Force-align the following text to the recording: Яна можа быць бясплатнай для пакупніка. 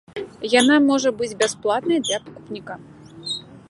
Яна 0.59 0.77
можа 0.87 1.13
быць 1.21 1.31
бясплатнай 1.43 1.99
для 2.09 2.17
пакупніка. 2.27 2.73